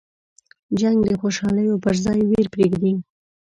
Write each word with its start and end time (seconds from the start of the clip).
جنګ 0.79 0.97
د 1.07 1.11
خوشحالیو 1.21 1.81
په 1.83 1.89
ځای 2.03 2.19
ویر 2.29 2.47
پرېږدي. 2.53 2.93